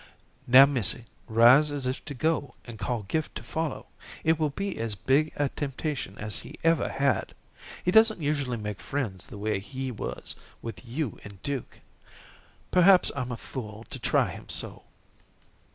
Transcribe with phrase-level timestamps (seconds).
[0.47, 3.85] "Now missy, rise as if to go and call Gift to follow.
[4.23, 7.35] It will be as big a temptation as he ever had.
[7.85, 11.81] He doesn't usually make friends the way he has with you and Duke.
[12.71, 14.85] Perhaps I'm a fool to try him so."